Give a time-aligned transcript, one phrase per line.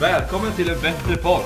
[0.00, 1.42] Välkommen till en bättre podd!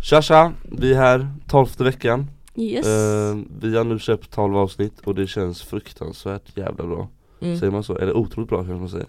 [0.00, 2.26] Tja tja, vi är här, tolfte veckan
[2.58, 2.86] Yes.
[2.86, 7.08] Eh, Vi har nu köpt 12 avsnitt och det känns fruktansvärt jävla bra
[7.40, 7.58] Mm.
[7.58, 7.96] Säger man så?
[7.98, 9.06] Eller otroligt bra kanske man säger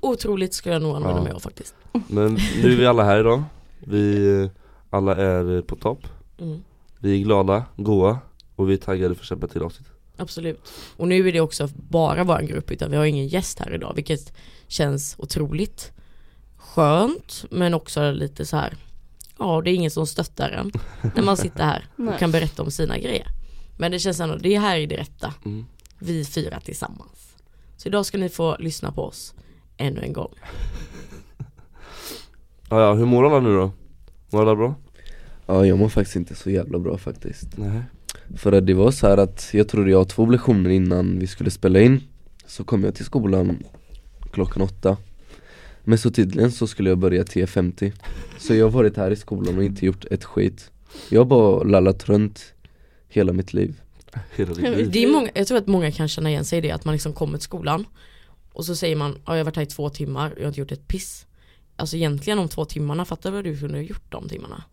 [0.00, 1.24] Otroligt skulle jag nog använda Ja.
[1.24, 1.74] mig av faktiskt.
[2.08, 3.42] Men nu är vi alla här idag
[3.78, 4.48] Vi eh,
[4.90, 5.98] alla är eh, på topp
[6.40, 6.62] Mm.
[6.98, 8.18] Vi är glada, goa
[8.56, 10.72] och vi är taggade för att släppa till avsnitt Absolut.
[10.96, 13.92] Och nu är det också bara vår grupp utan vi har ingen gäst här idag
[13.94, 14.32] vilket
[14.66, 15.92] känns otroligt
[16.56, 18.76] skönt men också lite så här.
[19.38, 20.72] Ja det är ingen som stöttar en
[21.14, 23.26] när man sitter här och kan berätta om sina grejer.
[23.78, 25.34] Men det känns ändå, det här är det rätta.
[25.44, 25.66] mm.
[25.98, 27.36] Vi fyra tillsammans.
[27.76, 29.34] Så idag ska ni få lyssna på oss
[29.76, 30.34] ännu en gång.
[32.70, 33.70] ja, ja, hur mår alla nu då?
[34.30, 34.74] Mår alla bra?
[35.46, 37.82] Ja jag mår faktiskt inte så jävla bra faktiskt Nej
[38.34, 41.26] För att det var så här att jag trodde jag har två lektioner innan vi
[41.26, 42.00] skulle spela in.
[42.46, 43.62] Så kom jag till skolan
[44.32, 44.96] klockan åtta.
[45.84, 47.92] Men så tydligen så skulle jag börja 10.50
[48.38, 50.70] Så jag har varit här i skolan och inte gjort ett skit.
[51.08, 52.54] Jag har bara lallat runt
[53.08, 53.80] hela mitt liv.
[54.36, 54.90] Hela ditt liv.
[54.90, 56.92] Det är många, jag tror att många kan känna igen sig i det att man
[56.92, 57.84] liksom kommer till skolan
[58.52, 60.60] och så säger man, ja jag har varit här i två timmar, jag har inte
[60.60, 61.26] gjort ett piss.
[61.76, 64.64] Alltså egentligen om två timmarna, fattar du vad du kunde ha gjort de timmarna?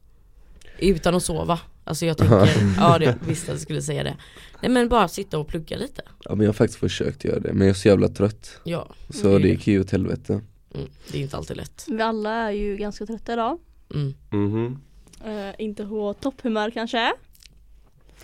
[0.79, 1.59] Utan att sova.
[1.83, 4.16] Alltså jag tänker, ja det visste att jag skulle säga det.
[4.61, 6.02] Nej men bara sitta och plugga lite.
[6.25, 8.88] Ja men jag har faktiskt försökt göra det men jag är så jävla trött Ja,
[9.09, 9.41] Så Mm.
[9.41, 10.33] det gick ju åt helvete
[10.75, 11.85] mm, det är inte alltid lätt.
[11.88, 13.57] Vi alla är ju ganska trötta idag.
[13.94, 14.13] Mm.
[14.29, 14.79] Mhm.
[15.25, 17.13] Eh, inte på topphumör kanske.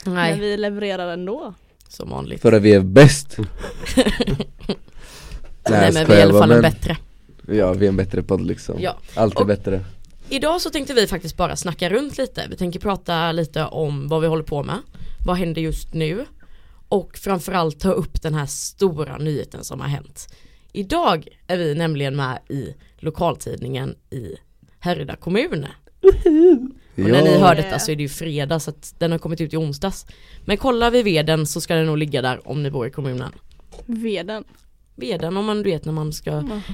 [0.06, 1.54] Men Nej, vi levererar ändå.
[1.88, 2.42] som vanligt.
[2.42, 3.38] För att vi är bäst
[5.70, 6.98] Nej men vi är i alla fall en men- bättre.
[7.52, 8.98] Ja vi är en bättre podd liksom Ja.
[9.16, 9.86] Allt är Och- bättre
[10.32, 12.48] Idag så tänkte vi faktiskt bara snacka runt lite.
[12.50, 14.78] Vi tänker prata lite om vad vi håller på med.
[15.26, 16.26] Vad händer just nu?
[16.90, 20.36] Och framförallt ta upp den här stora nyheten som har hänt.
[20.74, 24.36] Idag är vi nämligen med i lokaltidningen i
[24.80, 25.66] Härryda kommun.
[26.96, 29.42] Och när ni hör detta så är det ju fredag så att den har kommit
[29.42, 30.06] ut i onsdags.
[30.46, 33.32] Men kollar vi veden så ska den nog ligga där om ni bor i kommunen.
[33.86, 34.44] Veden.
[35.00, 36.32] Veden om man du vet när man ska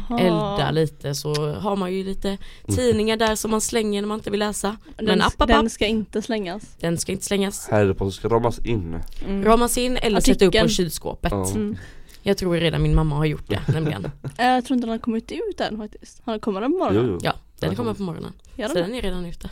[0.09, 0.19] Jaha.
[0.19, 2.37] elda lite så har man ju lite
[2.75, 4.77] tidningar där som man slänger när man inte vill läsa.
[4.97, 6.63] Den, Men app, app, den ska inte slängas.
[6.79, 7.67] Den ska inte slängas.
[7.71, 9.43] Här är det på ska ramas in Mm.
[9.45, 11.31] Ramas in eller sätta upp på kylskåpet.
[11.33, 11.77] Mm.
[12.21, 14.05] Jag tror redan min mamma har gjort det nämligen.
[14.37, 16.21] Eh, Jag tror inte den har kommit ut än faktiskt.
[16.25, 17.05] Han kommer den på morgonen?
[17.05, 17.19] Jo, jo.
[17.23, 18.33] Ja, den kommer på morgonen.
[18.57, 19.49] Så den är redan ute.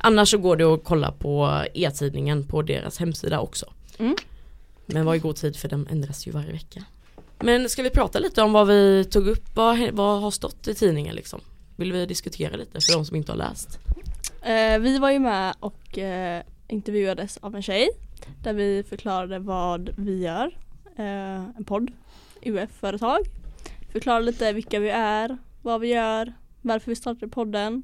[0.00, 3.66] Annars så går det att kolla på e-tidningen på deras hemsida också.
[3.98, 4.16] Mm.
[4.86, 6.84] Men var i god tid för den ändras ju varje vecka.
[7.40, 10.74] Men ska vi prata lite om vad vi tog upp, vad, vad har stått i
[10.74, 11.40] tidningen liksom?
[11.76, 13.78] Vill vi diskutera lite för de som inte har läst?
[14.42, 17.88] Eh, vi var ju med och eh, intervjuades av en tjej
[18.42, 20.46] där vi förklarade vad vi gör.
[20.96, 21.90] Eh, en podd,
[22.42, 23.18] UF-företag.
[23.92, 26.32] Förklarade lite vilka vi är, vad vi gör,
[26.62, 27.82] varför vi startade podden.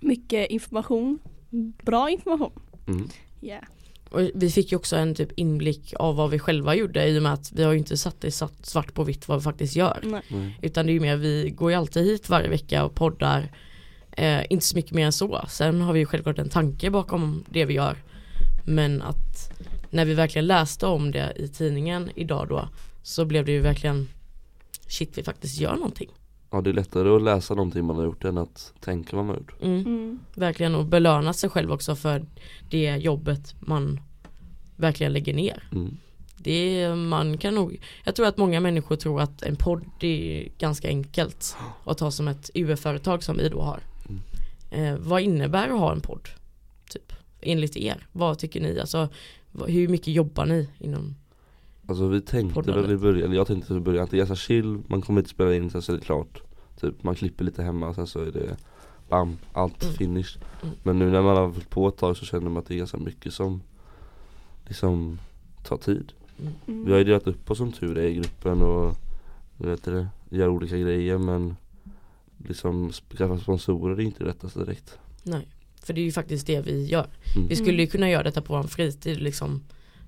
[0.00, 1.18] Mycket information.
[1.82, 2.52] Bra information.
[2.86, 3.08] Mm.
[3.42, 3.64] Yeah.
[4.10, 7.22] Och vi fick ju också en typ inblick av vad vi själva gjorde i och
[7.22, 9.76] med att vi har ju inte satt det satt svart på vitt vad vi faktiskt
[9.76, 10.00] gör.
[10.02, 10.22] Nej.
[10.28, 10.50] Mm.
[10.62, 13.52] Utan det är ju mer, vi går ju alltid hit varje vecka och poddar.
[14.12, 15.44] Eh, inte så mycket mer än så.
[15.48, 17.96] Sen har vi ju självklart en tanke bakom det vi gör.
[18.64, 19.52] Men att
[19.90, 22.68] när vi verkligen läste om det i tidningen idag då
[23.02, 24.08] så blev det ju verkligen
[24.86, 26.10] shit vi faktiskt gör någonting.
[26.50, 29.34] Ja det är lättare att läsa någonting man har gjort än att tänka vad man
[29.34, 29.80] har gjort Mm.
[29.80, 30.18] Mm.
[30.34, 32.26] Verkligen och belöna sig själv också för
[32.70, 34.00] det jobbet man
[34.76, 35.68] verkligen lägger ner.
[35.72, 35.96] mm.
[36.42, 40.48] Det är, man kan nog, jag tror att många människor tror att en podd är
[40.58, 43.80] ganska enkelt att ta som ett UF-företag som vi då har.
[44.70, 46.28] Eh, vad innebär att ha en podd?
[46.90, 48.80] Typ, enligt er, vad tycker ni?
[48.80, 49.08] Alltså,
[49.66, 51.14] hur mycket jobbar ni inom?
[51.90, 54.78] Alltså vi tänkte väl i början, jag tänkte i början att det är ganska chill,
[54.86, 56.42] man kommer inte spela in sen så är det klart
[56.80, 58.56] Typ man klipper lite hemma sen så är det
[59.08, 59.94] bam, allt Mm.
[59.94, 60.74] finish Mm.
[60.82, 62.78] Men nu när man har hållit på ett tag så känner man att det är
[62.78, 63.62] ganska mycket som
[64.66, 65.18] liksom
[65.64, 66.12] tar tid
[66.66, 66.84] Mm.
[66.84, 68.96] Vi har ju delat upp oss som tur är i gruppen och
[69.56, 71.56] vet det, gör olika grejer men
[72.48, 75.48] liksom skaffa sponsorer är inte det lättaste direkt Nej,
[75.82, 77.08] för det är ju faktiskt det vi gör.
[77.36, 77.48] Mm.
[77.48, 79.62] Vi skulle ju kunna göra detta på vår fritid liksom.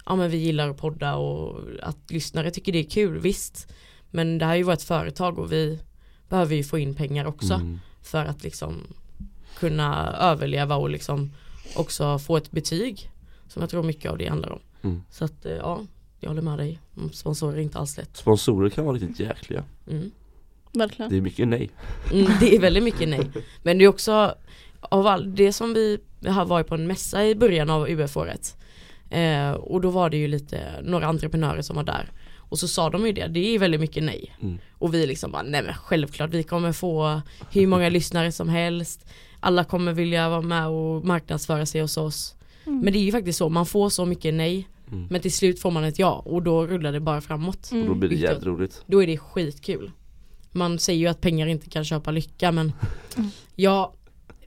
[0.07, 3.73] Ja men vi gillar att podda och att lyssnare tycker det är kul, visst.
[4.11, 5.79] Men det här är ju vårt företag och vi
[6.29, 7.55] behöver ju få in pengar också.
[7.55, 7.81] Mm.
[8.03, 8.87] för att liksom
[9.59, 11.31] kunna överleva och liksom
[11.77, 13.11] också få ett betyg
[13.49, 14.61] som jag tror mycket av det handlar om.
[14.83, 15.03] Mm.
[15.11, 15.81] Så att eh, ja,
[16.21, 16.79] jag håller med dig.
[16.97, 18.17] Mm, Sponsorer är inte alls lätt.
[18.17, 20.11] Sponsorer kan vara riktigt jäkliga Mm.
[20.73, 21.11] Verkligen.
[21.11, 21.71] Det är mycket nej
[22.13, 23.31] Mm, det är väldigt mycket nej.
[23.63, 24.35] Men det är också
[24.81, 28.57] av all, det som vi har varit på en mässa i början av UF-året.
[29.13, 32.11] Eh, och då var det ju lite några entreprenörer som var där.
[32.37, 34.37] Och så sa de ju det, det är väldigt mycket nej.
[34.43, 34.59] Mm.
[34.79, 39.07] Och vi liksom bara, nej men självklart vi kommer få hur många lyssnare som helst.
[39.41, 42.35] Alla kommer vilja vara med och marknadsföra sig hos oss.
[42.67, 42.81] Mm.
[42.81, 44.69] Men det är ju faktiskt så, man får så mycket nej.
[44.93, 45.07] Mm.
[45.11, 47.71] Men till slut får man ett ja och då rullar det bara framåt.
[47.73, 47.83] Mm.
[47.83, 48.83] Och då blir det jävligt roligt.
[48.87, 49.91] Då är det skitkul.
[50.53, 52.73] Man säger ju att pengar inte kan köpa lycka men
[53.17, 53.31] Mm.
[53.57, 53.95] ja,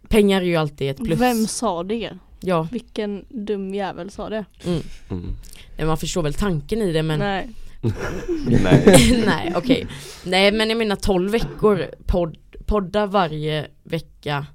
[0.07, 1.19] pengar är ju alltid ett plus.
[1.19, 2.17] Vem sa det?
[2.45, 4.45] Ja, Vilken dum jävel sa det?
[4.65, 4.81] mm.
[5.09, 5.35] Mm.
[5.77, 7.49] Nej, man förstår väl tanken i det men Nej.
[8.63, 9.23] Nej.
[9.25, 9.87] Nej okej.
[10.23, 14.45] Nej men jag menar 12 veckor podd, podda varje vecka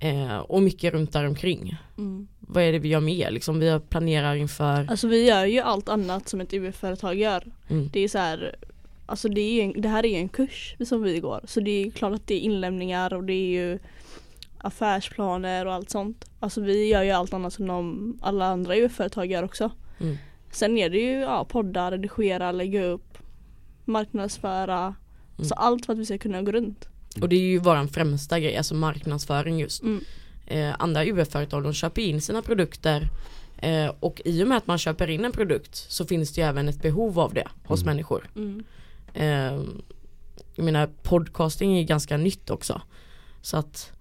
[0.00, 1.76] eh, och mycket runt där omkring.
[1.98, 2.28] Mm.
[2.40, 3.30] Vad är det vi gör mer?
[3.30, 7.44] Liksom, vi planerar inför Alltså vi gör ju allt annat som ett UF-företag gör.
[7.68, 7.88] mm.
[7.92, 8.56] Det är så här
[9.06, 11.60] Alltså det, är ju en, det här är ju en kurs som vi går så
[11.60, 13.78] det är klart att det är inlämningar och det är ju
[14.62, 16.24] affärsplaner och allt sånt.
[16.40, 19.70] Alltså vi gör ju allt annat som de, alla andra UF-företag gör också.
[20.00, 20.16] Mm.
[20.50, 23.18] Sen är det ju ja, podda, redigera, lägga upp,
[23.84, 24.94] marknadsföra.
[25.42, 26.88] Så allt för att vi ska kunna gå runt.
[27.20, 29.82] Och det är ju våran främsta grej, alltså marknadsföring just.
[29.82, 30.04] Mm.
[30.46, 33.08] Eh, andra UF-företag de köper in sina produkter
[33.58, 36.46] eh, och i och med att man köper in en produkt så finns det ju
[36.46, 37.94] även ett behov av det hos Mm.
[37.94, 38.30] människor.
[38.36, 38.64] Mm.
[39.14, 39.64] Eh,
[40.54, 42.82] jag menar podcasting är ganska nytt också.
[43.42, 43.92] Så att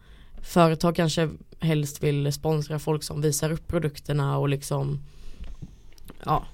[0.42, 5.00] företag kanske helst vill sponsra folk som visar upp produkterna och liksom
[6.26, 6.46] ja,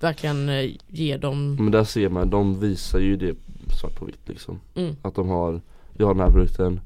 [0.00, 3.36] verkligen eh, ge dem Men där ser man, de visar ju det
[3.80, 4.60] svart på vitt liksom.
[4.74, 5.60] mm, Att de har,
[5.92, 6.80] vi har den här produkten,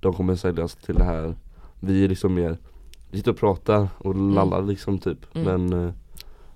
[0.00, 1.34] de kommer säljas till det här.
[1.80, 2.58] Vi är liksom mer,
[3.10, 5.34] vi sitter och pratar och lallar liksom typ.
[5.34, 5.68] Mm.
[5.68, 5.94] Men eh,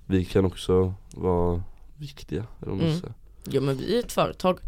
[0.05, 1.63] vi kan också vara
[1.97, 3.13] viktiga, eller man Mm.
[3.49, 4.59] Ja men vi är ett företag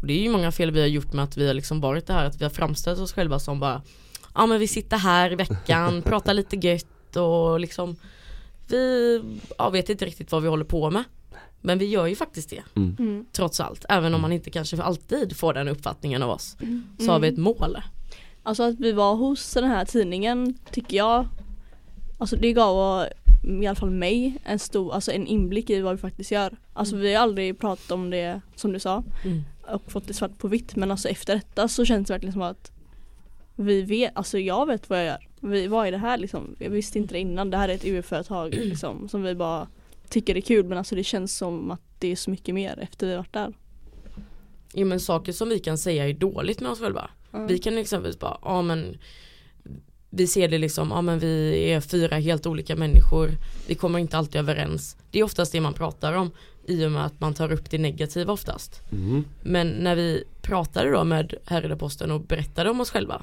[0.00, 2.06] och det är ju många fel vi har gjort med att vi har liksom varit
[2.06, 3.82] det här att vi har framställt oss själva som bara
[4.34, 7.96] Ja men vi sitter här i veckan, pratar lite gött och liksom
[8.68, 9.22] Vi
[9.58, 11.04] ja, vet inte riktigt vad vi håller på med
[11.60, 12.96] Men vi gör ju faktiskt det Mm.
[12.98, 13.26] Mm.
[13.32, 16.56] trots allt Även om man inte kanske alltid får den uppfattningen av oss
[16.98, 17.76] Så har vi ett mål
[18.42, 21.28] Alltså att vi var hos den här tidningen tycker jag
[22.18, 23.06] Alltså det gav
[23.44, 26.56] i alla fall mig en stor, alltså en inblick i vad vi faktiskt gör.
[26.72, 29.42] Alltså vi har aldrig pratat om det som du sa mm.
[29.66, 32.42] och fått det svart på vitt men alltså efter detta så känns det verkligen som
[32.42, 32.70] att
[33.56, 35.28] vi vet, alltså jag vet vad jag gör.
[35.40, 36.56] Vi, vad är det här liksom?
[36.58, 37.50] Jag visste inte det innan.
[37.50, 39.68] Det här är ett UF-företag liksom som vi bara
[40.08, 43.06] tycker är kul men alltså det känns som att det är så mycket mer efter
[43.06, 43.52] vi varit där.
[44.72, 47.46] Ja men saker som vi kan säga är dåligt med oss själva Mm.
[47.46, 48.98] Vi kan exempelvis bara, ja men
[50.10, 53.30] Vi ser det liksom, ja men vi är fyra helt olika människor
[53.66, 56.30] Vi kommer inte alltid överens Det är oftast det man pratar om
[56.66, 59.24] I och med att man tar upp det negativa oftast Mm.
[59.42, 63.22] Men när vi pratade då med Herreleposten och berättade om oss själva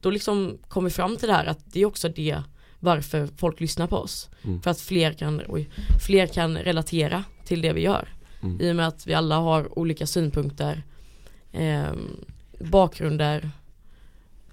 [0.00, 2.42] Då liksom kom vi fram till det här att det är också det
[2.80, 4.62] Varför folk lyssnar på oss Mm.
[4.62, 5.68] För att fler kan, oj,
[6.06, 8.08] fler kan relatera till det vi gör
[8.42, 8.60] Mm.
[8.60, 10.82] i och med att vi alla har olika synpunkter,
[11.52, 11.92] eh,
[12.58, 13.50] bakgrunder,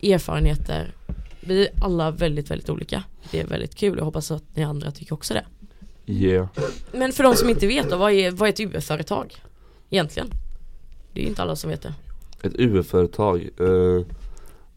[0.03, 0.94] erfarenheter.
[1.41, 3.03] Vi är alla väldigt, väldigt olika.
[3.31, 3.97] Det är väldigt kul.
[3.97, 5.45] Jag hoppas att ni andra tycker också det.
[6.06, 6.47] Yeah.
[6.91, 9.36] Men för de som inte vet då, vad är, vad är ett UF-företag?
[9.89, 10.30] Egentligen.
[11.13, 11.94] Det är inte alla som vet det.
[12.41, 13.50] Ett UF-företag.
[13.59, 14.06] Eh,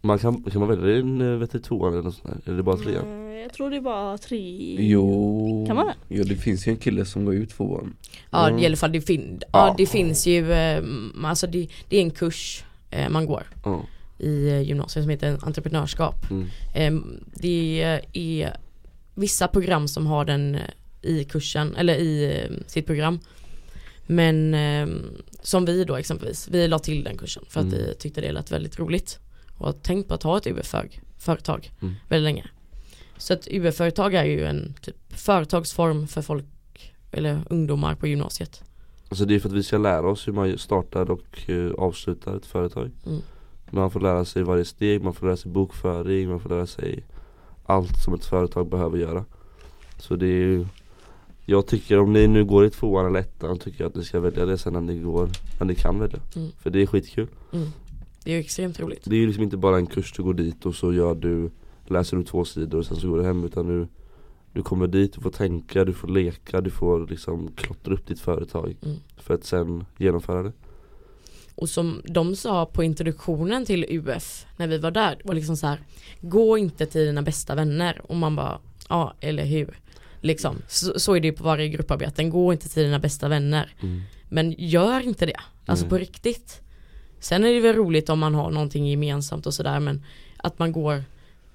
[0.02, 2.40] man kan, kan man välja en eh, vet du, tvåan eller något sånt där?
[2.44, 3.04] Eller är det bara trean?
[3.04, 5.94] Mm, jag tror det är bara tre Jo, Kan man det?
[6.09, 7.97] jo det finns ju en kille som går ut tvåan
[8.30, 8.61] Ja Mm.
[8.62, 10.82] i alla fall det, fin- ja, det finns ju, eh,
[11.25, 13.82] alltså det, det är en kurs eh, man går Ja.
[14.18, 16.30] i gymnasiet som heter entreprenörskap.
[16.30, 16.47] Mm.
[16.75, 17.82] Ehm, Det
[18.12, 18.56] är
[19.14, 20.59] vissa program som har den
[21.02, 23.18] i kursen eller i sitt program.
[24.06, 25.02] Men ehm,
[25.42, 27.78] som vi då exempelvis, vi la till den kursen för att Mm.
[27.78, 29.18] vi tyckte det lät väldigt roligt.
[29.62, 31.95] Och har tänkt på att ha ett UF-företag Mm.
[32.09, 32.47] väldigt länge.
[33.16, 36.45] Så ett UF-företag är ju en typ företagsform för folk
[37.12, 38.62] eller ungdomar på gymnasiet.
[39.09, 42.37] Alltså det är för att vi ska lära oss hur man startar och eh, avslutar
[42.37, 42.90] ett företag.
[43.07, 43.21] Mm.
[43.71, 47.04] Man får lära sig varje steg, man får lära sig bokföring, man får lära sig
[47.66, 49.25] allt som ett företag behöver göra.
[49.99, 50.66] Så det är ju
[51.47, 54.21] Jag tycker om ni nu går i tvåan eller ettan tycker jag att ni ska
[54.21, 55.28] välja det sen när ni går,
[55.59, 56.19] när ni kan välja.
[56.37, 56.50] Mm.
[56.59, 57.28] För det är skitkul.
[57.52, 57.69] Mm.
[58.25, 59.02] Det är ju extremt roligt.
[59.05, 61.50] Det är ju liksom inte bara en kurs du går dit och så gör du
[61.87, 63.88] Läser du två sidor och sen så går du hem utan du
[64.52, 68.21] Du kommer dit, du får tänka, du får leka, du får liksom klottra upp ditt
[68.21, 68.97] företag Mm.
[69.17, 70.52] För att sen genomföra det
[71.55, 75.67] Och som de sa på introduktionen till UF när vi var där, var liksom så
[75.67, 75.81] här
[76.21, 79.79] Gå inte till dina bästa vänner och man bara, ja eller hur
[80.21, 83.75] Liksom, så, så är det ju på varje grupparbeten, gå inte till dina bästa vänner
[83.81, 84.02] mm.
[84.29, 85.91] Men gör inte det, alltså Nej.
[85.91, 86.62] på riktigt
[87.23, 90.05] Sen är det väl roligt om man har någonting gemensamt och sådär men
[90.37, 91.05] Att man går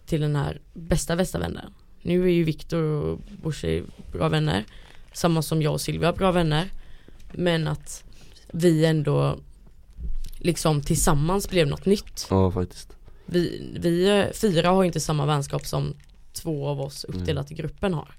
[0.06, 1.74] till den här bästa bästa vännen
[2.08, 4.66] nu är ju Viktor och Bosse bra vänner.
[5.14, 6.72] Samma som jag och Silvia bra vänner.
[7.32, 8.04] Men att
[8.52, 9.40] vi ändå
[10.38, 12.28] liksom tillsammans blev något nytt.
[12.30, 12.98] Ja faktiskt.
[13.26, 15.94] Vi, vi fyra har inte samma vänskap som
[16.34, 18.17] två av oss uppdelat i gruppen har.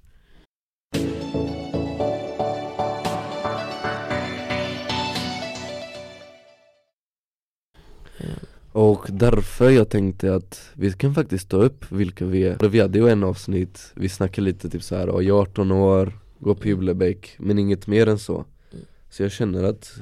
[8.78, 12.98] Och därför jag tänkte att vi kan faktiskt ta upp vilka vi är Vi hade
[12.98, 16.68] ju en avsnitt, vi snackade lite typ så här, jag är 18 år, går på
[16.68, 18.84] Jublebäck, men inget mer än så Mm.
[19.10, 19.92] Så jag känner att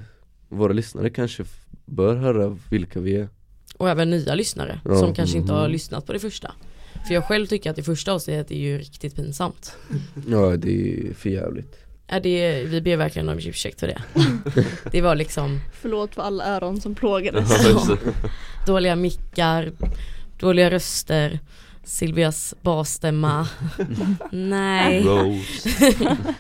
[0.49, 1.45] våra lyssnare kanske
[1.85, 3.29] bör höra vilka vi är
[3.77, 4.99] Och även nya lyssnare Ja.
[4.99, 5.73] som kanske inte har Mhm.
[5.73, 6.53] lyssnat på det första.
[7.07, 9.77] För jag själv tycker att det första avsnittet är ju riktigt pinsamt.
[10.29, 10.71] Ja det
[11.09, 11.77] är för jävligt
[12.09, 14.03] Ja, det, vi ber verkligen om ursäkt för det.
[14.93, 17.65] Det var liksom Förlåt för alla öron som plågades.
[17.65, 17.97] Ja,
[18.67, 19.73] dåliga mickar,
[20.39, 21.41] dåliga röster,
[21.85, 23.49] Silvias basstämma.
[24.31, 25.05] Nej,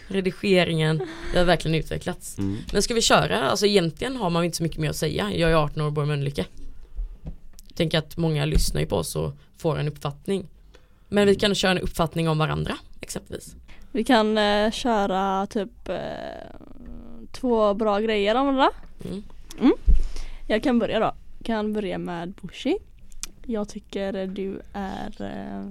[0.08, 1.02] redigeringen.
[1.32, 2.38] Det har verkligen utvecklats.
[2.38, 2.58] Mm.
[2.72, 3.50] Men ska vi köra?
[3.50, 5.30] Alltså egentligen har man inte så mycket mer att säga.
[5.34, 6.46] Jag är 18 år och bor i Mölnlycke.
[7.68, 10.46] Jag tänker att många lyssnar ju på oss och får en uppfattning.
[11.08, 13.54] Men vi kan köra en uppfattning om varandra exempelvis.
[13.96, 15.96] Vi kan eh, köra typ eh,
[17.32, 18.70] två bra grejer om varandra.
[19.58, 19.72] Mm.
[20.46, 21.14] Jag kan börja då.
[21.42, 22.78] Kan börja med Bushi.
[23.46, 25.70] Jag tycker du är eh,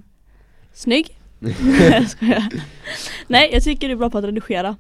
[0.73, 1.19] snygg.
[1.79, 2.49] jag skojar.
[3.27, 4.77] Nej jag tycker du är bra på att redigera.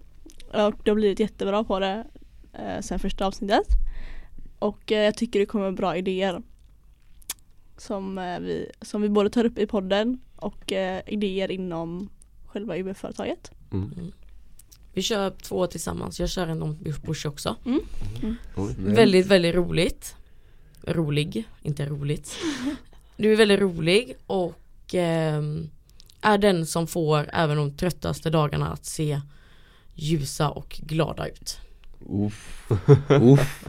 [0.53, 2.03] Och du har blivit jättebra på det
[2.53, 3.67] eh, sen första avsnittet.
[4.59, 6.41] Och eh, jag tycker du kommer med bra idéer.
[7.77, 12.09] Som, eh, vi, som vi både tar upp i podden och eh, idéer inom
[12.55, 13.51] själva UF-företaget.
[13.71, 14.11] Mm.
[14.93, 16.19] Vi kör två tillsammans.
[16.19, 17.55] Jag kör en om Bush också.
[17.65, 18.75] Oj.
[18.77, 18.95] Nej.
[18.95, 20.15] Väldigt, väldigt roligt.
[20.81, 22.35] Rolig, inte roligt.
[23.17, 25.69] Du är väldigt rolig och ehm,
[26.21, 29.21] är den som får även de tröttaste dagarna att se
[29.93, 31.57] ljusa och glada ut.
[32.09, 32.71] Uff,
[33.09, 33.65] uff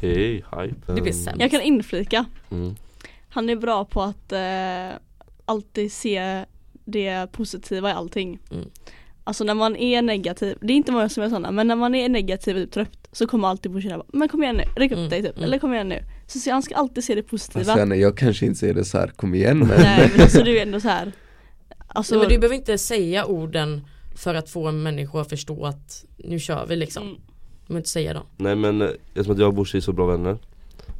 [0.00, 0.92] Hej, hype.
[0.94, 1.40] Det blir sämst.
[1.40, 2.24] Jag kan inflika.
[2.50, 2.76] Mm.
[3.28, 5.00] Han är bra på att eh,
[5.44, 6.44] alltid se
[6.90, 8.38] det positiva i allting.
[8.50, 8.70] Mm.
[9.24, 11.94] Alltså när man är negativ, det är inte många som är sådana, men när man
[11.94, 14.98] är negativ och trött så kommer alltid på bara, men kom igen nu, räck upp
[14.98, 15.44] Mm, dig typ, mm.
[15.44, 16.04] eller kom igen nu.
[16.26, 17.72] Så han ska alltid se det positiva.
[17.72, 20.58] Alltså, jag kanske inte säger det så här, kom igen men Nej men alltså du
[20.58, 21.12] är ändå så här.
[21.88, 23.80] Alltså, Nej, men du behöver inte säga orden
[24.16, 27.02] för att få en människa att förstå att nu kör vi liksom.
[27.02, 27.14] Mm.
[27.14, 28.26] Du behöver inte säga dem.
[28.36, 30.38] Nej men eh, eftersom att jag och Bosse är så bra vänner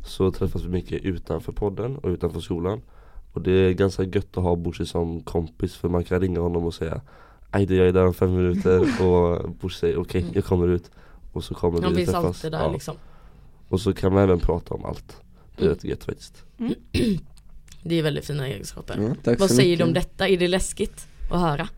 [0.07, 2.81] Så träffas vi mycket utanför podden och utanför skolan
[3.39, 6.65] Och det är ganska gött att ha Bosse som kompis för man kan ringa honom
[6.65, 7.01] och säga
[7.51, 10.91] Aj det jag är där om fem minuter och Bosse säger okej jag kommer ut
[11.33, 12.73] Och så kommer Han vi finns träffas alltid där Ja.
[12.73, 12.97] liksom.
[13.69, 15.17] Och så kan man även prata om allt
[15.57, 15.75] Det är Mm.
[15.75, 16.45] rätt gött faktiskt
[17.83, 18.99] Det är väldigt fina egenskaper.
[19.03, 19.79] ja, tack Vad så säger mycket.
[19.79, 20.29] du om detta?
[20.29, 21.69] Är det läskigt att höra?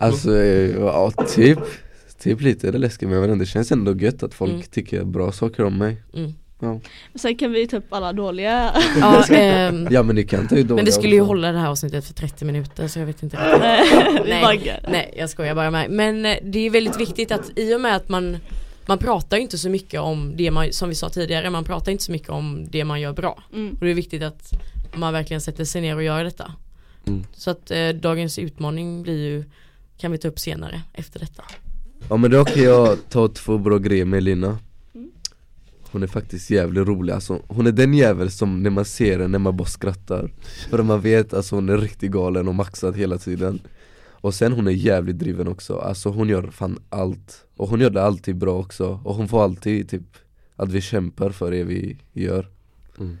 [0.00, 1.58] Alltså ja, typ
[2.18, 4.62] Typ lite är det läskigt men det känns ändå gött att folk Mm.
[4.70, 6.32] tycker bra saker om mig Mm.
[7.14, 10.62] Sen kan vi ta upp alla dåliga Ja, ehm, Ja men ni kan ta ju
[10.62, 11.28] dåliga men det skulle ju också.
[11.28, 13.36] hålla det här avsnittet för 30 minuter så jag vet inte
[14.26, 14.80] Nej.
[14.88, 15.90] Nej jag skojar bara med.
[15.90, 18.38] Men eh, det är väldigt viktigt att i och med att man
[18.86, 22.04] Man pratar inte så mycket om det man, som vi sa tidigare, man pratar inte
[22.04, 23.42] så mycket om det man gör bra.
[23.54, 23.72] Mm.
[23.72, 24.52] Och det är viktigt att
[24.94, 26.52] man verkligen sätter sig ner och gör detta.
[27.06, 27.24] Mm.
[27.32, 29.44] Så att eh, dagens utmaning blir ju
[29.98, 31.42] Kan vi ta upp senare efter detta.
[32.08, 34.58] Ja men då kan jag ta två bra grejer med Lina.
[35.92, 39.28] Hon är faktiskt jävligt rolig alltså, hon är den jävel som när man ser henne,
[39.28, 40.30] när man bara skrattar.
[40.70, 43.60] För man vet alltså hon är riktigt galen och maxad hela tiden.
[44.20, 47.44] Och sen hon är jävligt driven också, alltså hon gör fan allt.
[47.56, 50.16] Och hon gör det alltid bra också, och hon får alltid typ
[50.56, 52.48] att vi kämpar för det vi gör.
[52.98, 53.16] Mm.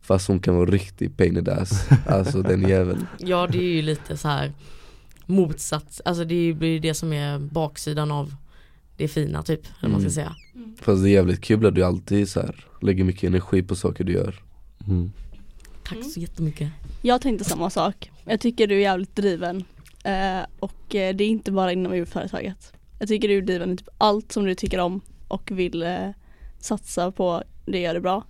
[0.00, 3.06] Fast hon kan vara riktigt pain in the ass, alltså den jäveln.
[3.18, 4.52] Ja det är ju lite så här
[5.26, 8.34] Motsats, alltså det blir ju det som är baksidan av
[8.96, 10.34] det fina typ, eller vad man ska Mm.
[10.34, 10.36] säga.
[10.80, 14.04] Fast det är jävligt kul att du alltid så här lägger mycket energi på saker
[14.04, 14.40] du gör
[14.88, 15.12] Mm.
[15.82, 16.08] Tack Mm.
[16.08, 16.68] så jättemycket.
[17.02, 18.10] Jag tänkte samma sak.
[18.24, 19.64] Jag tycker du är jävligt driven.
[20.04, 22.72] Eh, och eh, det är inte bara inom UF-företaget.
[22.98, 25.98] Jag tycker du är driven i typ allt som du tycker om och vill eh,
[26.60, 28.24] satsa på det gör det bra.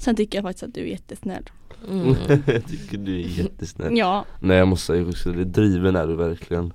[0.00, 1.42] Sen tycker jag faktiskt att du är jättesnäll.
[1.90, 2.14] Mm.
[2.46, 6.16] jag tycker du är jättesnäll Ja, Nej jag måste säga också, det driven är du
[6.16, 6.72] verkligen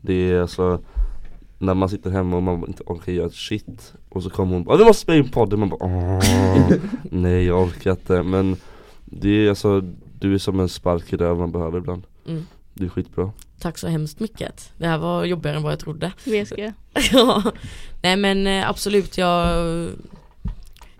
[0.00, 0.80] Det är alltså
[1.58, 4.64] När man sitter hemma och man inte orkar göra ett shit Och så kommer hon
[4.64, 6.20] bara 'Vi måste spela in podden' man bara
[7.02, 8.56] Nej jag orkar inte men
[9.04, 9.80] Det är alltså
[10.18, 12.46] Du är som en spark i röven man behöver ibland Mm.
[12.74, 14.72] Du är skitbra Tack så hemskt mycket.
[14.78, 16.12] Det här var jobbigare än vad jag trodde.
[16.24, 16.72] VSG.
[17.12, 17.42] Ja,
[18.02, 19.66] nej men eh, absolut jag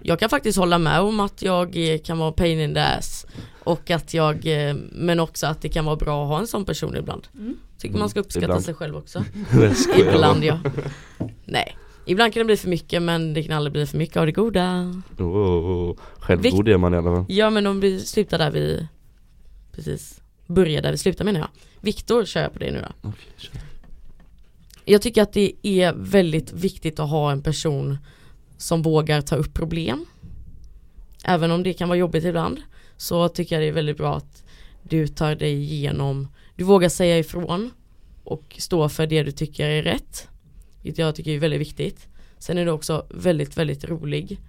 [0.02, 3.26] Jag kan faktiskt hålla med om att jag kan vara pain in the ass
[3.66, 6.64] Och att jag, eh, men också att det kan vara bra att ha en sån
[6.64, 7.28] person ibland.
[7.34, 7.56] Mm.
[7.78, 8.64] Tycker man ska uppskatta Ibland.
[8.64, 9.24] sig själv också.
[9.98, 10.60] Ibland ja.
[11.44, 14.26] Nej, ibland kan det bli för mycket men det kan aldrig bli för mycket av
[14.26, 14.94] det goda.
[15.18, 15.96] Oh, oh, oh.
[16.18, 17.24] Självgod är man i alla fall.
[17.28, 18.88] Ja men om vi slutar där vi
[19.72, 21.48] precis börjar där vi slutar menar jag.
[21.80, 23.12] Viktor kör jag på det nu då.
[24.84, 27.98] Jag tycker att det är väldigt viktigt att ha en person
[28.58, 30.06] som vågar ta upp problem.
[31.24, 32.58] Även om det kan vara jobbigt ibland
[32.96, 34.44] så tycker jag det är väldigt bra att
[34.82, 37.70] du tar dig igenom, du vågar säga ifrån
[38.24, 40.28] och stå för det du tycker är rätt.
[40.82, 42.08] Vilket jag tycker är väldigt viktigt.
[42.38, 44.40] Sen är du också väldigt, väldigt rolig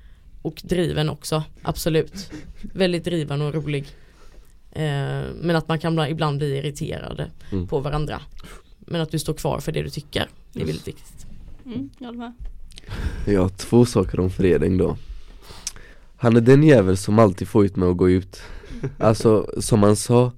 [0.42, 2.32] och driven också, absolut.
[2.62, 3.86] Väldigt driven och rolig.
[4.72, 7.68] Eh, men att man kan ibland bli irriterade Mm.
[7.68, 8.22] på varandra.
[8.80, 10.28] Men att du står kvar för det du tycker.
[10.54, 11.26] Det är väldigt viktigt.
[11.66, 12.34] Mm, jag håller med.
[13.26, 14.98] Jag har två saker om Fredrik då
[16.18, 18.42] Han är den jävel som alltid får ut mig att gå ut.
[18.98, 20.32] Alltså som han sa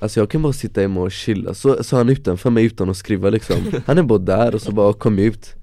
[0.00, 2.96] Alltså jag kan bara sitta hemma och chilla, så, så han utanför mig utan att
[2.96, 3.56] skriva liksom.
[3.86, 5.54] Han är bara där och så bara kom ut.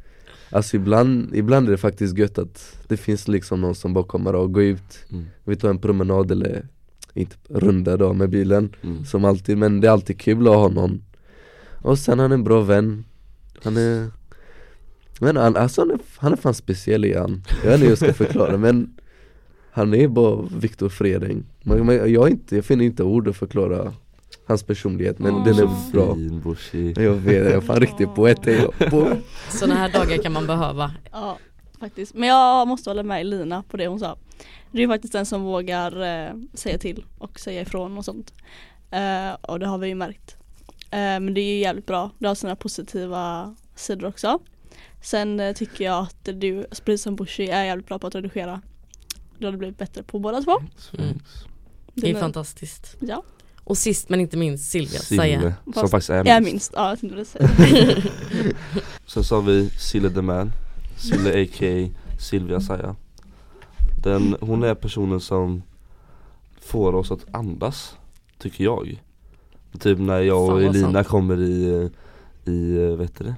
[0.49, 4.35] Alltså ibland, ibland är det faktiskt gött att det finns liksom någon som bara kommer
[4.35, 5.05] och går ut.
[5.11, 5.25] Mm.
[5.43, 6.67] Vi tar en promenad eller
[7.13, 9.05] inte runda då med bilen Mm.
[9.05, 11.03] Som alltid, men det är alltid kul att ha någon.
[11.81, 13.05] Och sen han är en bra vän.
[13.63, 14.07] Han är
[15.19, 17.97] Men han, alltså han är, han är fan speciell han Jag vet inte hur jag
[17.97, 18.93] ska förklara men
[19.75, 23.93] Han är bara Viktor Freding men, men jag, inte, jag finner inte ord att förklara
[24.47, 25.43] Hans personlighet men Åh.
[25.43, 26.93] den är bra fin Bushi.
[26.97, 29.17] Jag vet, jag är fan riktig poet är jag på.
[29.49, 30.91] Sådana här dagar kan man behöva.
[31.11, 31.37] Ja,
[31.79, 32.13] faktiskt.
[32.13, 34.17] Men jag måste hålla med Lina på det hon sa.
[34.71, 38.33] Du är faktiskt den som vågar eh, säga till och säga ifrån och sånt.
[38.91, 40.35] Eh, och det har vi ju märkt.
[40.91, 42.11] Eh, men det är ju jävligt bra.
[42.19, 44.39] Det har sina positiva sidor också.
[45.01, 48.61] Sen eh, tycker jag att du, precis som Bushi, är jävligt bra på att redigera.
[49.39, 50.51] Du hade blivit bättre på båda två.
[50.97, 51.19] Mm.
[51.93, 52.95] Det är Den fantastiskt.
[52.99, 53.23] Ja,
[53.63, 55.53] Och sist men inte minst Silvia Sille, säger.
[55.63, 56.51] som Fast faktiskt är jag är minst.
[56.53, 56.71] minst.
[56.75, 57.49] Ja, jag tänkte säga.
[59.07, 60.51] Sen så har vi Sille the man
[60.97, 61.89] Sille a.k.a.
[62.19, 62.95] Silvia Saja
[64.03, 65.63] Den, hon är personen som
[66.61, 67.95] får oss att andas,
[68.39, 69.01] tycker jag
[69.79, 71.07] Typ när jag och vad Elina sant.
[71.07, 71.89] kommer i,
[72.45, 73.35] i, vet du det?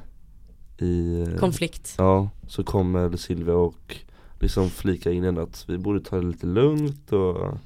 [0.85, 1.95] I, Konflikt.
[1.97, 3.97] ja, så kommer Silvia och
[4.39, 7.57] liksom flika in ändå att vi borde ta det lite lugnt och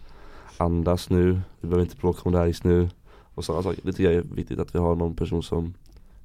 [0.57, 2.89] andas nu, vi behöver inte bråka om det här just nu
[3.35, 3.81] och sådana saker.
[3.83, 5.73] Det tycker jag är viktigt att vi har någon person som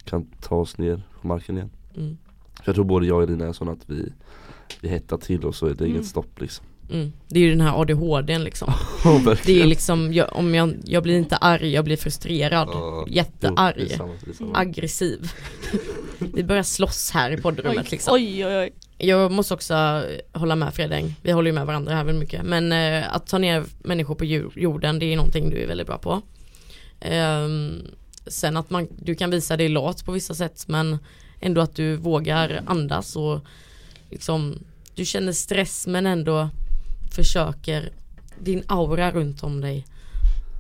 [0.05, 1.71] kan ta oss ner på marken igen.
[1.97, 2.17] Mm.
[2.65, 4.13] Jag tror både jag och Elina är sådana att vi,
[4.81, 5.97] vi hettar till och så är det Mm.
[5.97, 6.67] inget stopp liksom.
[6.93, 7.13] Mm.
[7.29, 8.73] Det är ju den här ADHDn liksom.
[9.05, 12.69] Ja, Det är liksom, jag, om jag, jag blir inte arg, jag blir frustrerad.
[12.73, 13.77] Jo, Jättearg.
[13.77, 14.61] det är samma, det är.
[14.61, 15.33] Aggressiv.
[16.19, 18.15] Vi börjar slåss här i poddrummet oj, liksom.
[18.15, 18.71] oj, oj, oj.
[18.99, 22.43] Jag måste också hålla med Fredrik, vi håller ju med varandra här väldigt mycket.
[22.45, 24.25] Men eh, att ta ner människor på
[24.61, 26.23] jorden, det är någonting du är väldigt bra på.
[27.01, 27.49] Eh,
[28.27, 30.99] sen att man, du kan visa dig lat på vissa sätt men
[31.41, 33.41] ändå att du vågar andas och
[34.11, 34.59] liksom
[34.95, 36.49] du känner stress men ändå
[37.15, 37.93] försöker,
[38.39, 39.87] din aura runt om dig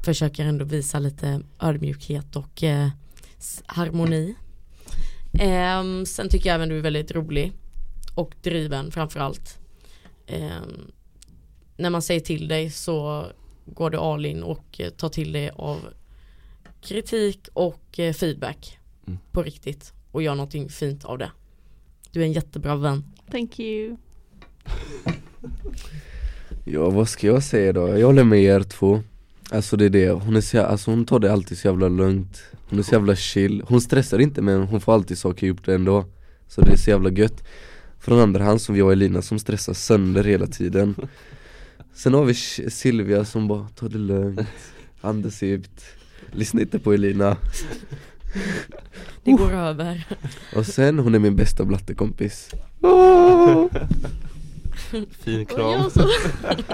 [0.04, 2.88] försöker ändå visa lite ödmjukhet och eh,
[3.66, 4.34] harmoni.
[5.40, 7.52] Ehm, sen tycker jag även du är väldigt rolig
[8.16, 9.58] och driven framförallt.
[10.26, 10.90] Ehm,
[11.76, 13.26] när man säger till dig så
[13.66, 15.78] går du all in och eh, tar till dig av
[16.82, 19.18] kritik och eh, feedback Mm.
[19.32, 21.30] på riktigt och gör någonting fint av det.
[22.10, 23.04] Du är en jättebra vän.
[23.30, 23.96] Thank you.
[26.64, 27.98] Ja vad ska jag säga då?
[27.98, 29.02] Jag håller med er två
[29.50, 32.42] Alltså det är det, hon är så, alltså hon tar det alltid så jävla lugnt
[32.68, 36.04] Hon är så jävla chill, hon stressar inte men hon får alltid saker gjort ändå
[36.48, 37.44] Så det är så jävla gött
[38.06, 40.94] Från andra hand som vi har Elina som stressar sönder hela tiden
[41.94, 42.34] Sen har vi
[42.70, 44.48] Silvia som bara tar det lugnt
[45.00, 45.82] Andas ut
[46.32, 47.36] Lyssna inte på Elina
[49.24, 50.06] Det går över.
[50.56, 53.66] Och sen hon är min bästa blattekompis Åh!
[55.10, 55.90] Fin kram.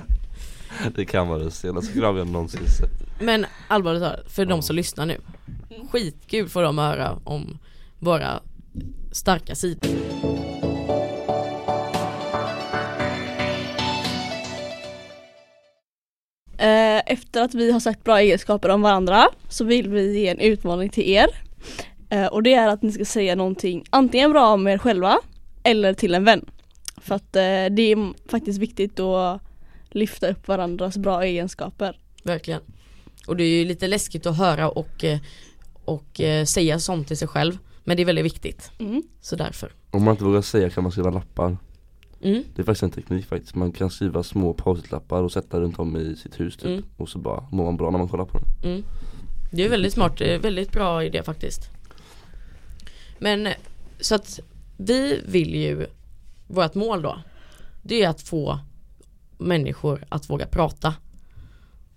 [0.94, 3.20] det kan vara den senaste kram jag någonsin sett.
[3.20, 5.20] Men allvarligt talat, för de som lyssnar nu.
[5.90, 7.58] Skitkul får de höra om
[7.98, 8.40] våra
[9.12, 9.90] starka sidor.
[17.06, 20.88] Efter att vi har sagt bra egenskaper om varandra så vill vi ge en utmaning
[20.90, 21.26] till er.
[22.10, 25.18] Eh, Och det är att ni ska säga någonting antingen bra om er själva
[25.62, 26.44] eller till en vän.
[26.96, 29.40] För att eh, det är faktiskt viktigt att
[29.90, 31.98] lyfta upp varandras bra egenskaper.
[32.22, 32.60] Verkligen.
[33.26, 35.18] Och det är ju lite läskigt att höra och, eh,
[35.84, 37.58] och eh, säga sånt till sig själv.
[37.84, 38.70] Men det är väldigt viktigt.
[38.78, 39.02] Mm.
[39.20, 39.72] Så därför.
[39.90, 41.56] Om man inte vågar säga kan man skriva lappar.
[42.22, 42.44] Mm.
[42.54, 45.96] Det är faktiskt en teknik faktiskt, man kan skriva små post-lappar och sätta runt om
[45.96, 46.82] i sitt hus typ Mm.
[46.96, 48.84] Och så bara mår man bra när man kollar på den Mm.
[49.50, 51.70] Det är väldigt smart, det är väldigt bra idé faktiskt.
[53.18, 53.48] Men
[54.00, 54.40] så att
[54.76, 55.86] vi vill ju,
[56.46, 57.18] vårt mål då,
[57.82, 58.58] det är att få
[59.38, 60.94] människor att våga prata.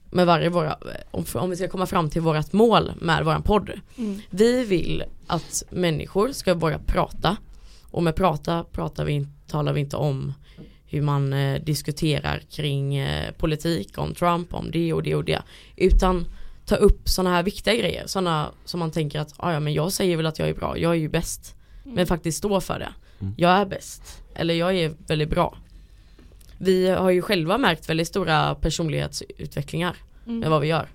[0.10, 0.78] Med varje våra,
[1.12, 3.72] om, om vi ska komma fram till vårt mål med våran podd.
[3.98, 4.22] Mm.
[4.30, 7.38] Vi vill att människor ska våga prata.
[7.92, 10.34] Och med prata pratar vi, in- talar vi inte om
[10.88, 15.42] hur man eh, diskuterar kring eh, politik, om Trump, om det och det och det.
[15.76, 16.26] Utan
[16.66, 19.92] ta upp sådana här viktiga grejer, sådana som man tänker att "Ah, ja men jag
[19.92, 21.56] säger väl att jag är bra, jag är ju bäst.
[21.84, 22.90] Men faktiskt stå för det.
[23.22, 23.34] Mm.
[23.38, 25.58] Jag är bäst, eller jag är väldigt bra.
[26.58, 30.40] Vi har ju själva märkt väldigt stora personlighetsutvecklingar Mm.
[30.40, 30.88] med vad vi gör.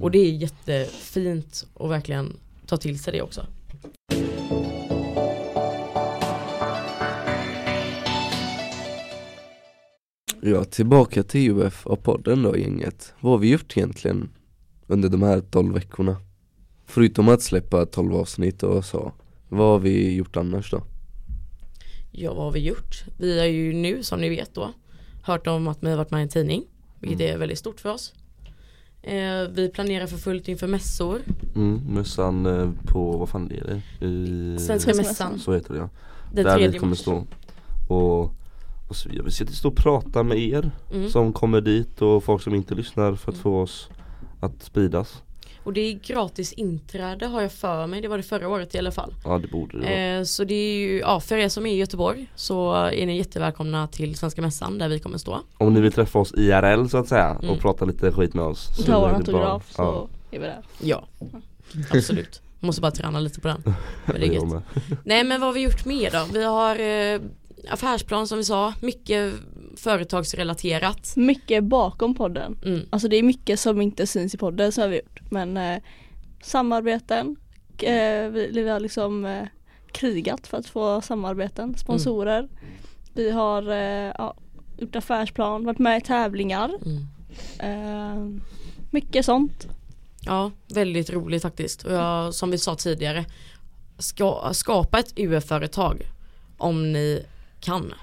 [0.00, 3.46] Och det är jättefint att verkligen ta till sig det också.
[10.46, 13.14] Ja, tillbaka till UF och podden då gänget.
[13.20, 14.28] Vad har vi gjort egentligen
[14.86, 16.16] under de här 12 veckorna?
[16.86, 19.12] Förutom att släppa 12 avsnitt och så,
[19.48, 20.82] vad har vi gjort annars då?
[22.12, 23.04] Ja vad har vi gjort?
[23.18, 24.70] Vi har ju nu som ni vet då
[25.22, 26.64] hört om att vi har varit med i en tidning.
[27.00, 28.14] Vilket är väldigt stort för oss.
[29.02, 31.20] Eh, vi planerar för fullt inför mässor.
[31.54, 33.64] mm, Mössan eh, på, vad fan är
[34.00, 34.06] det?
[34.06, 35.38] I, Svenska mässan.
[35.38, 35.88] Så heter det ja
[36.34, 36.98] Den Där vi kommer mars.
[36.98, 37.24] stå
[37.88, 38.32] och,
[38.88, 41.10] och så, jag vill sitta stå och prata med er Mm.
[41.10, 43.88] som kommer dit och folk som inte lyssnar för att få oss
[44.40, 45.22] att spridas
[45.64, 48.00] Och det är gratis inträde har jag för mig.
[48.00, 49.14] Det var det förra året i alla fall.
[49.24, 51.72] Ja det borde det vara Eh, så det är ju, ja för er som är
[51.74, 55.40] i Göteborg så är ni jättevälkomna till Svenska Mässan där vi kommer stå.
[55.58, 57.50] Om ni vill träffa oss IRL så att säga Mm.
[57.50, 59.82] och prata lite skit med oss Och så ta vår är det bara- autograf så
[59.82, 60.60] ja, är vi där.
[60.82, 61.04] Ja,
[61.90, 62.40] absolut.
[62.60, 63.62] Måste bara träna lite på den.
[64.04, 64.62] Men det är gött.
[65.04, 66.24] Nej men vad har vi gjort mer då?
[66.32, 67.20] Vi har eh,
[67.68, 69.34] affärsplan som vi sa, mycket
[69.76, 71.16] företagsrelaterat.
[71.16, 72.58] Mycket bakom podden.
[72.64, 72.80] Mm.
[72.90, 75.20] Alltså det är mycket som inte syns i podden som har vi gjort.
[75.30, 75.82] Men eh,
[76.42, 77.36] samarbeten.
[77.78, 79.46] Eh, vi, vi har liksom eh,
[79.92, 82.48] krigat för att få samarbeten, sponsorer.
[83.14, 84.34] Vi har eh, ja,
[84.78, 86.70] gjort affärsplan, varit med i tävlingar.
[86.84, 87.06] Mm.
[87.58, 88.42] Eh,
[88.90, 89.66] mycket sånt.
[90.20, 91.84] Ja, väldigt roligt faktiskt.
[91.84, 93.24] Och jag, som vi sa tidigare,
[93.98, 96.02] ska, skapa ett UF-företag
[96.56, 97.24] om ni
[97.66, 97.94] kan.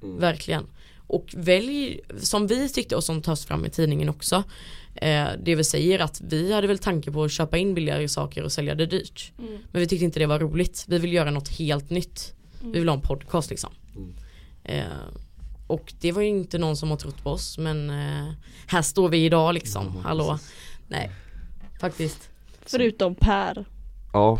[0.00, 0.66] Verkligen.
[1.06, 4.44] Och välj, som vi tyckte och som tas fram i tidningen också,
[4.94, 8.42] eh, det vi säger att vi hade väl tanke på att köpa in billigare saker
[8.42, 9.32] och sälja det dyrt.
[9.72, 10.84] Men vi tyckte inte det var roligt.
[10.88, 12.34] Vi vill göra något helt nytt.
[12.62, 13.70] Vi vill ha en podcast liksom.
[13.96, 14.14] Mm.
[14.64, 14.84] Eh,
[15.66, 18.32] och det var ju inte någon som har trott på oss men eh,
[18.66, 19.92] här står vi idag liksom.
[19.94, 20.30] Ja, Hallå.
[20.32, 20.52] precis.
[20.88, 21.10] Nej,
[21.80, 22.30] faktiskt.
[22.66, 23.64] Förutom Per,
[24.12, 24.38] Ja,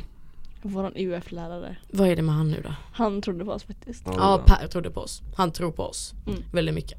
[0.72, 1.76] våran UF-lärare.
[1.90, 2.74] Vad är det med han nu då?
[2.92, 4.02] Han trodde på oss faktiskt.
[4.07, 5.22] ja, Ja, Per trodde på oss.
[5.37, 6.14] Han tror på oss.
[6.26, 6.42] Mm.
[6.52, 6.98] Väldigt mycket.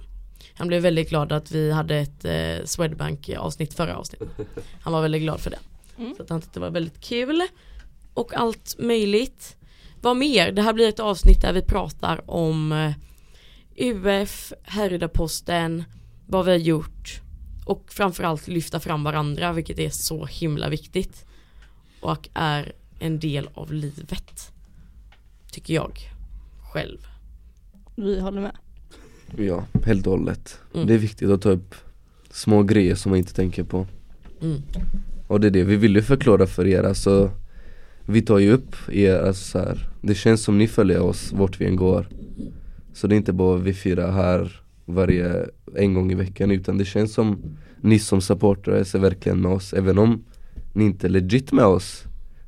[0.54, 4.30] Han blev väldigt glad att vi hade ett eh, Swedbank avsnitt förra avsnittet.
[4.82, 5.60] Han var väldigt glad för det.
[5.98, 6.16] Mm.
[6.16, 7.42] Så att han tyckte det var väldigt kul.
[8.14, 9.58] Och allt möjligt.
[10.02, 10.52] Vad mer?
[10.52, 12.92] Det här blir ett avsnitt där vi pratar om eh,
[13.76, 15.84] UF, Härryda-posten,
[16.28, 17.22] vad vi har gjort
[17.66, 21.26] och framförallt lyfta fram varandra vilket är så himla viktigt
[22.02, 24.52] och är en del av livet.
[25.52, 26.00] Tycker jag
[26.74, 26.98] själv.
[27.96, 28.56] Vi håller med.
[29.38, 30.60] Ja, helt och hållet.
[30.74, 30.88] Mm.
[30.88, 31.76] Det är viktigt att ta upp
[32.30, 33.88] små grejer som man inte tänker på
[34.42, 34.62] Mm.
[35.28, 37.32] Och det är det vi vill ju förklara för er alltså
[38.06, 39.90] Vi tar ju upp er, alltså så här.
[40.02, 42.08] Det känns som ni följer oss vart vi än går
[42.94, 46.86] Så det är inte bara vi fyra här varje, en gång i veckan utan det
[46.86, 47.38] känns som
[47.82, 50.24] ni som supportrar är verkligen med oss även om
[50.74, 52.04] ni inte är legit med oss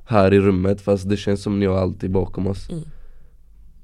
[0.09, 2.83] här i rummet fast det känns som ni har alltid bakom oss Mm.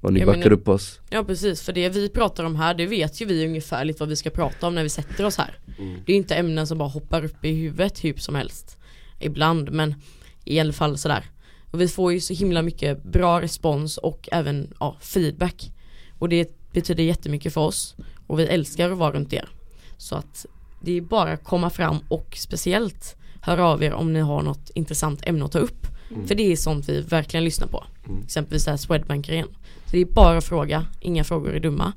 [0.02, 2.74] Och ni Jag backar menar- upp oss Ja precis, för det vi pratar om här
[2.74, 5.60] det vet ju vi ungefärligt vad vi ska prata om när vi sätter oss här.
[5.80, 6.00] Mm.
[6.06, 8.78] Det är inte ämnen som bara hoppar upp i huvudet hur som helst.
[9.20, 9.96] Ibland men
[10.44, 11.26] i alla fall sådär.
[11.72, 15.72] Och vi får ju så himla mycket bra respons och även ja, feedback.
[16.20, 17.96] Och det betyder jättemycket för oss.
[18.28, 19.50] Och vi älskar att vara runt er.
[19.98, 20.46] Så att
[20.82, 24.70] det är bara att komma fram och speciellt höra av er om ni har något
[24.76, 25.85] intressant ämne att ta upp.
[26.12, 26.28] Mm.
[26.28, 27.84] För det är sånt vi verkligen lyssnar på.
[28.08, 28.22] Mm.
[28.24, 29.48] Exempelvis det här Swedbank-grejen.
[29.86, 31.94] Så det är bara att fråga, inga frågor är dumma.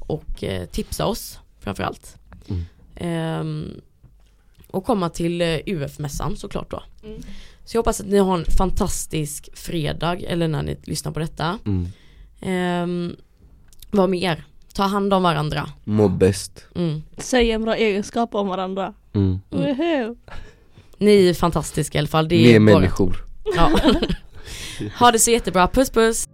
[0.00, 2.16] Och eh, tipsa oss framförallt.
[2.48, 2.62] Mm.
[2.96, 3.80] Ehm,
[4.70, 6.82] och komma till eh, UF-mässan såklart då.
[7.04, 7.20] Mm.
[7.64, 11.58] Så jag hoppas att ni har en fantastisk fredag eller när ni lyssnar på detta.
[11.64, 11.86] Mm.
[12.40, 13.16] Ehm,
[13.90, 14.44] vad mer?
[14.74, 15.70] Ta hand om varandra.
[15.84, 17.02] Må bäst Mm.
[17.18, 18.94] Säg en bra egenskap om varandra.
[19.12, 19.38] Mm.
[19.50, 20.16] Mm.
[20.98, 22.28] Ni är fantastiska i alla fall.
[22.28, 23.70] Det Ni är bara- människor Ja.
[24.98, 25.68] ha det så jättebra.
[25.68, 26.28] Puss puss!